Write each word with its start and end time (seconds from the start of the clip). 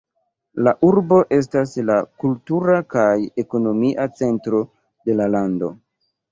La 0.67 0.71
urbo 0.87 1.19
estas 1.37 1.75
la 1.89 1.99
kultura 2.25 2.79
kaj 2.95 3.05
ekonomia 3.45 4.11
centro 4.25 4.65
de 5.11 5.21
la 5.23 5.33
lando. 5.39 5.75